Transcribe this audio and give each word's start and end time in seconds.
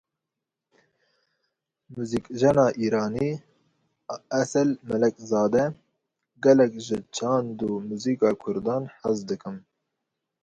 Muzîkjena 1.93 2.65
Îranî 2.85 3.31
Esel 4.41 4.69
Melekzade; 4.89 5.63
gelekî 6.43 6.81
ji 6.87 6.97
çand 7.15 7.57
û 7.69 7.71
muzîka 7.87 8.31
Kurdan 8.43 8.83
hez 9.01 9.17
dikim. 9.29 9.57